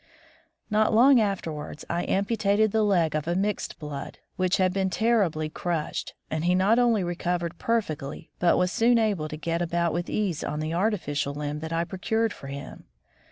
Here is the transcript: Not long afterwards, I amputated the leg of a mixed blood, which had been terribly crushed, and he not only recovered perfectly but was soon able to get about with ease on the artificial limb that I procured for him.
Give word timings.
Not 0.71 0.95
long 0.95 1.19
afterwards, 1.21 1.85
I 1.87 2.05
amputated 2.05 2.71
the 2.71 2.81
leg 2.81 3.13
of 3.13 3.27
a 3.27 3.35
mixed 3.35 3.77
blood, 3.77 4.17
which 4.35 4.57
had 4.57 4.73
been 4.73 4.89
terribly 4.89 5.47
crushed, 5.47 6.15
and 6.31 6.43
he 6.43 6.55
not 6.55 6.79
only 6.79 7.03
recovered 7.03 7.59
perfectly 7.59 8.31
but 8.39 8.57
was 8.57 8.71
soon 8.71 8.97
able 8.97 9.27
to 9.27 9.37
get 9.37 9.61
about 9.61 9.93
with 9.93 10.09
ease 10.09 10.43
on 10.43 10.59
the 10.59 10.73
artificial 10.73 11.35
limb 11.35 11.59
that 11.59 11.71
I 11.71 11.83
procured 11.83 12.33
for 12.33 12.47
him. 12.47 12.85